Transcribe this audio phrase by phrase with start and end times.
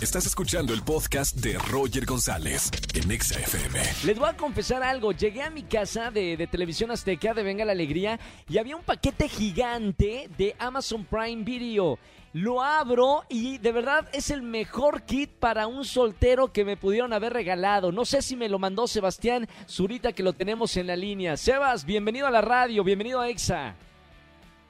[0.00, 3.80] Estás escuchando el podcast de Roger González en Exa FM.
[4.06, 5.10] Les voy a confesar algo.
[5.10, 8.84] Llegué a mi casa de, de Televisión Azteca de Venga la Alegría y había un
[8.84, 11.98] paquete gigante de Amazon Prime Video.
[12.32, 17.12] Lo abro y de verdad es el mejor kit para un soltero que me pudieron
[17.12, 17.90] haber regalado.
[17.90, 21.36] No sé si me lo mandó Sebastián Zurita que lo tenemos en la línea.
[21.36, 23.74] Sebas, bienvenido a la radio, bienvenido a EXA.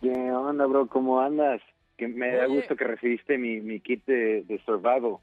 [0.00, 0.88] ¿Qué onda, bro?
[0.88, 1.60] ¿Cómo andas?
[2.02, 5.18] Que me da gusto que recibiste mi, mi kit de, de Survival.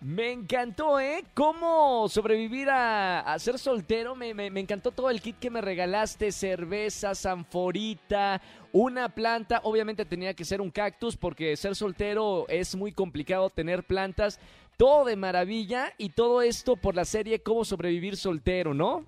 [0.00, 1.22] Me encantó, ¿eh?
[1.34, 4.14] Cómo sobrevivir a, a ser soltero.
[4.14, 6.32] Me, me- me encantó todo el kit que me regalaste.
[6.32, 9.60] Cerveza, sanforita, una planta.
[9.62, 14.40] Obviamente tenía que ser un cactus porque ser soltero es muy complicado tener plantas.
[14.76, 19.04] Todo de maravilla y todo esto por la serie Cómo sobrevivir soltero, ¿no?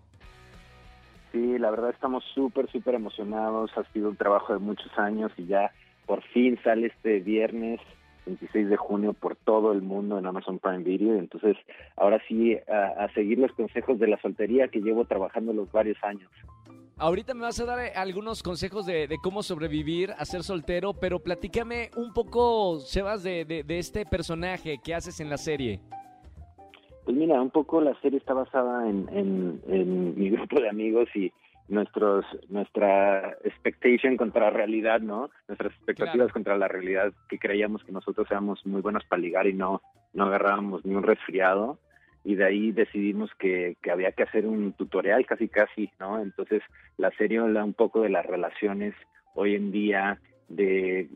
[1.33, 3.71] Sí, la verdad estamos súper, súper emocionados.
[3.77, 5.71] Ha sido un trabajo de muchos años y ya
[6.09, 7.81] por fin sale este viernes
[8.27, 11.15] 26 de junio por todo el mundo en Amazon Prime Video.
[11.17, 11.57] Entonces,
[11.97, 15.97] ahora sí, a, a seguir los consejos de la soltería que llevo trabajando los varios
[16.03, 16.29] años.
[16.99, 20.95] Ahorita me vas a dar eh, algunos consejos de, de cómo sobrevivir a ser soltero,
[20.95, 25.79] pero platícame un poco, Sebas, de, de- de este personaje que haces en la serie.
[27.05, 31.09] Pues mira, un poco la serie está basada en, en, en mi grupo de amigos
[31.15, 31.33] y
[31.69, 35.31] nuestros nuestra expectation contra realidad, ¿no?
[35.47, 36.33] Nuestras expectativas Claro.
[36.33, 39.83] contra la realidad que creíamos que nosotros éramos muy buenos para ligar y no
[40.15, 41.79] no agarrábamos ni un resfriado
[42.25, 46.21] y de ahí decidimos que, que había que hacer un tutorial casi casi, ¿no?
[46.21, 46.63] Entonces
[46.97, 48.95] la serie habla un poco de las relaciones
[49.35, 51.09] hoy en día, de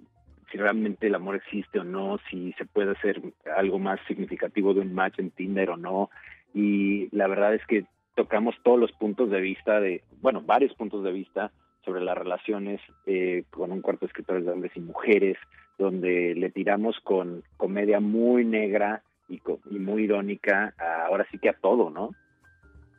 [0.50, 3.20] si realmente el amor existe o no, si se puede hacer
[3.56, 6.10] algo más significativo de un match en Tinder o no.
[6.54, 11.02] Y la verdad es que tocamos todos los puntos de vista de, bueno, varios puntos
[11.04, 11.50] de vista
[11.84, 15.36] sobre las relaciones eh, con un cuarto de escritores de hombres y mujeres,
[15.78, 21.38] donde le tiramos con comedia muy negra y, co- y muy irónica, a- ahora sí
[21.38, 22.10] que a todo, ¿no?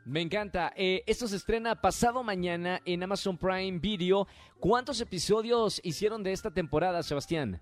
[0.06, 0.74] Me encanta.
[0.75, 4.28] Eh, esto se estrena pasado mañana en Amazon Prime Video.
[4.59, 7.62] ¿Cuántos episodios hicieron de esta temporada, Sebastián?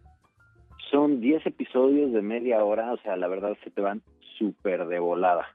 [0.90, 4.02] Son 10 episodios de media hora, o sea, la verdad se te van
[4.40, 5.46] súper de volada.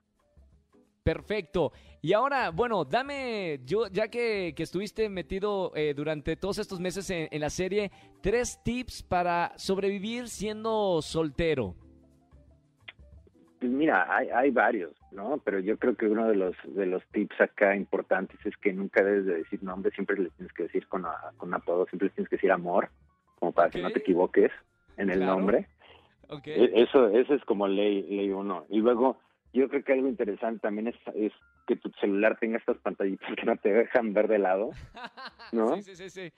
[1.06, 1.70] Perfecto.
[2.02, 7.08] Y ahora, bueno, dame, yo ya que, que estuviste metido eh, durante todos estos meses
[7.10, 11.76] en, en la serie, tres tips para sobrevivir siendo soltero.
[13.60, 15.40] Pues mira, hay, hay varios, ¿no?
[15.44, 19.04] Pero yo creo que uno de los de los tips acá importantes es que nunca
[19.04, 22.14] debes de decir nombre, siempre le tienes que decir con, a- con apodo, siempre le
[22.14, 22.90] tienes que decir amor,
[23.38, 24.50] como para que no te equivoques
[24.96, 25.36] en el Claro.
[25.36, 25.68] nombre.
[26.46, 28.66] E- Eso, eso es como ley, ley uno.
[28.70, 29.18] Y luego,
[29.56, 31.32] yo creo que algo interesante también es, es
[31.66, 34.70] que tu celular tenga estas pantallitas que no te dejan ver de lado.
[35.52, 35.76] ¿no?
[35.82, 36.32] Sí, sí, sí.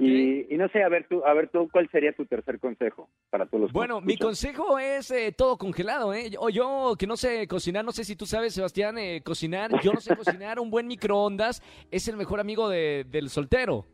[0.00, 3.08] Y, y no sé, a ver tú, a ver tú, ¿cuál sería tu tercer consejo
[3.30, 6.30] para todos los Bueno, mi consejo es eh, todo congelado, ¿eh?
[6.38, 9.70] O yo que no sé cocinar, no sé si tú sabes, Sebastián, eh, cocinar.
[9.82, 13.84] Yo no sé cocinar, un buen microondas es el mejor amigo de- del soltero.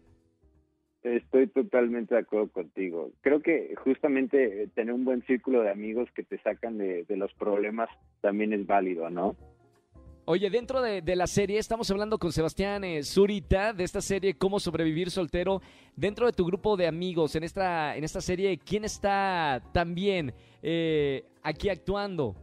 [1.14, 3.12] Estoy totalmente de acuerdo contigo.
[3.20, 7.32] Creo que justamente eh, tener un buen círculo de amigos que te sacan de, los
[7.34, 7.88] problemas
[8.20, 9.36] también es válido, ¿no?
[10.24, 14.34] Oye, dentro de, de la serie estamos hablando con Sebastián eh, Zurita de esta serie
[14.34, 15.62] Cómo sobrevivir soltero.
[15.94, 21.22] Dentro de tu grupo de amigos en esta en esta serie, ¿quién está también eh,
[21.44, 22.34] aquí actuando?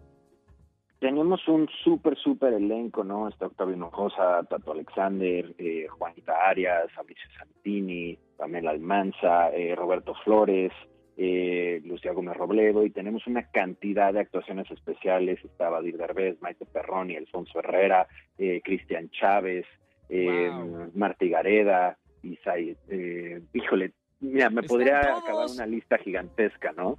[1.03, 3.27] Tenemos un súper, súper elenco, ¿no?
[3.27, 10.71] Está Octavio Hinojosa, Tato Alexander, eh, Juanita Arias, Fabricio Santini, Pamela Almanza, eh, Roberto Flores,
[11.17, 15.43] eh, Lucía Gómez Robledo, y tenemos una cantidad de actuaciones especiales.
[15.43, 19.65] Está Badir Derbez, Maite Perroni, Alfonso Herrera, eh, Cristian Chávez,
[20.07, 20.91] eh, Wow.
[20.95, 23.91] Martí Gareda, Isai, eh, híjole,
[24.21, 25.23] mira, me podría todos.
[25.25, 26.95] acabar una lista gigantesca, ¿no?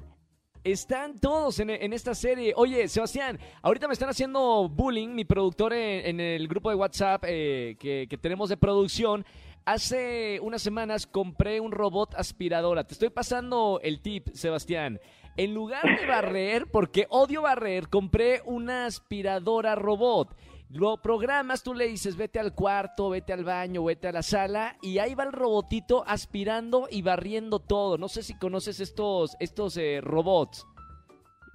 [0.64, 2.54] Están todos en, esta serie.
[2.56, 7.76] Oye, Sebastián, ahorita me están haciendo bullying, mi productor en, el grupo de WhatsApp eh,
[7.78, 9.26] que tenemos de producción.
[9.66, 12.84] Hace unas semanas compré un robot aspiradora.
[12.84, 15.00] Te estoy pasando el tip, Sebastián.
[15.36, 20.34] En lugar de barrer, porque odio barrer, compré una aspiradora robot.
[20.74, 24.76] Lo programas, tú le dices, vete al cuarto, vete al baño, vete a la sala,
[24.82, 27.96] y ahí va el robotito aspirando y barriendo todo.
[27.96, 30.66] No sé si conoces estos, estos eh, robots.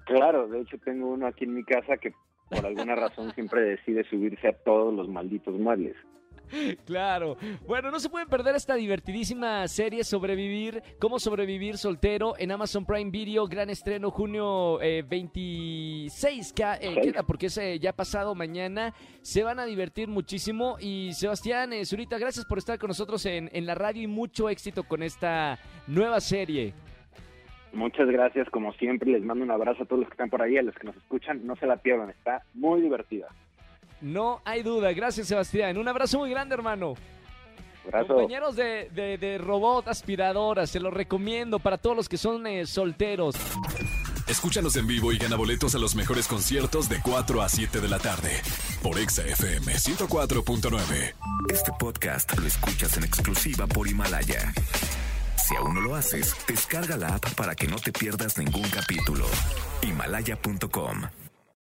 [0.05, 2.13] Claro, de hecho tengo uno aquí en mi casa que
[2.49, 5.97] por alguna razón siempre decide subirse a todos los malditos muebles.
[6.85, 7.37] Claro.
[7.67, 13.11] Bueno, no se pueden perder esta divertidísima serie Sobrevivir, cómo sobrevivir soltero en Amazon Prime
[13.11, 18.93] Video, gran estreno junio eh, 26, que, eh, queda porque es eh, ya pasado mañana.
[19.21, 23.49] Se van a divertir muchísimo y Sebastián, eh, Zurita, gracias por estar con nosotros en,
[23.53, 26.73] en la radio y mucho éxito con esta nueva serie.
[27.71, 30.57] Muchas gracias, como siempre, les mando un abrazo a todos los que están por ahí,
[30.57, 33.27] a los que nos escuchan, no se la pierdan, está muy divertida.
[34.01, 34.91] No hay duda.
[34.93, 35.77] Gracias, Sebastián.
[35.77, 36.95] Un abrazo muy grande, hermano.
[37.85, 38.13] Abrazo.
[38.13, 42.65] Compañeros de, de, de robot aspiradora, se los recomiendo para todos los que son eh,
[42.65, 43.35] solteros.
[44.27, 47.87] Escúchanos en vivo y gana boletos a los mejores conciertos de 4 a 7 de
[47.87, 48.29] la tarde
[48.83, 51.15] por Exa FM 104.9.
[51.51, 54.53] Este podcast lo escuchas en exclusiva por Himalaya.
[55.35, 59.25] Si aún no lo haces, descarga la app para que no te pierdas ningún capítulo.
[59.81, 61.01] Himalaya.com